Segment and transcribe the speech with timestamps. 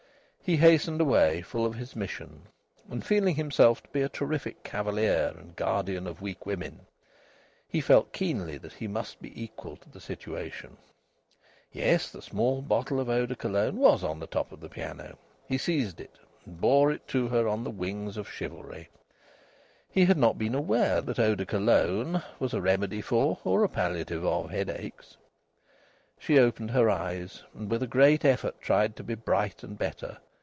[0.43, 2.47] He hastened away, full of his mission,
[2.89, 6.87] and feeling himself to be a terrific cavalier and guardian of weak women.
[7.69, 10.75] He felt keenly that he must be equal to the situation.
[11.71, 15.17] Yes, the small bottle of eau de Cologne was on the top of the piano.
[15.47, 18.89] He seized it and bore it to her on the wings of chivalry.
[19.89, 23.69] He had not been aware that eau de Cologne was a remedy for, or a
[23.69, 25.15] palliative of, headaches.
[26.19, 30.17] She opened her eyes, and with a great effort tried to be bright and better.